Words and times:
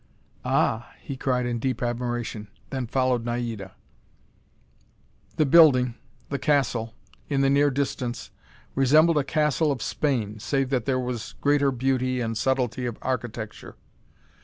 "Ah!" 0.43 0.93
he 0.99 1.15
cried 1.15 1.45
in 1.45 1.59
deep 1.59 1.83
admiration, 1.83 2.47
then 2.71 2.87
followed 2.87 3.23
Naida. 3.23 3.75
The 5.35 5.45
building 5.45 5.93
the 6.29 6.39
castle 6.39 6.95
in 7.29 7.41
the 7.41 7.51
near 7.51 7.69
distance, 7.69 8.31
resembled 8.73 9.19
a 9.19 9.23
castle 9.23 9.71
of 9.71 9.83
Spain, 9.83 10.39
save 10.39 10.71
that 10.71 10.85
there 10.85 10.97
was 10.99 11.35
greater 11.39 11.69
beauty 11.69 12.19
and 12.19 12.35
subtlety 12.35 12.87
of 12.87 12.97
architecture. 13.03 13.75